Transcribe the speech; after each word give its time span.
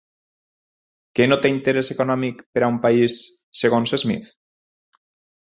Què 1.19 1.27
no 1.27 1.37
té 1.43 1.51
interès 1.57 1.93
econòmic 1.95 2.41
per 2.57 2.63
a 2.63 2.71
un 2.77 2.81
país 2.87 3.21
segons 3.63 3.97
Smith? 4.07 4.35